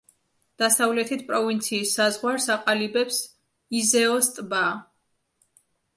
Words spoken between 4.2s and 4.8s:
ტბა.